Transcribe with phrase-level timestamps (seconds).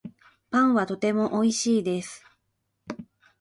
[0.49, 2.25] パンはとてもおいしいです